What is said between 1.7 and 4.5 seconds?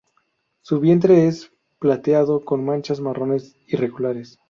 plateado con manchas marrones irregulares.